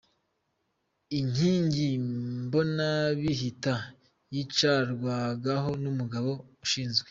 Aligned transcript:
Inkingi 1.19 1.87
Mbonabihita 2.43 3.73
yicarwagaho 4.33 5.69
n’umugabo 5.83 6.29
ushinzwe. 6.65 6.99